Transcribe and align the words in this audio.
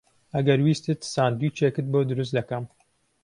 ئەگەر 0.35 0.59
ویستت 0.65 0.99
ساندویچێکت 1.13 1.85
بۆ 1.93 1.99
دروست 2.09 2.33
دەکەم. 2.37 2.63